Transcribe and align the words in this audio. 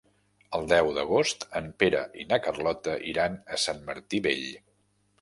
El 0.59 0.63
deu 0.71 0.89
d'agost 0.95 1.45
en 1.61 1.69
Pere 1.83 2.03
i 2.23 2.27
na 2.33 2.41
Carlota 2.49 2.99
iran 3.15 3.39
a 3.59 3.63
Sant 3.69 3.89
Martí 3.93 4.27
Vell. 4.29 4.47